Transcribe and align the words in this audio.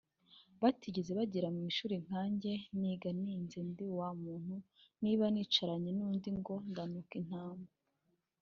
batigeze 0.61 1.11
bagera 1.19 1.47
mu 1.55 1.61
ishuri 1.71 1.95
nkanjye 2.05 2.51
niga 2.79 3.09
nize 3.21 3.59
ndi 3.69 3.85
wa 3.97 4.09
muntu 4.23 4.55
niba 5.03 5.25
nicaranye 5.33 5.91
n’undi 5.97 6.29
ngo 6.39 6.53
ndanuka 6.71 7.13
intama 7.21 7.67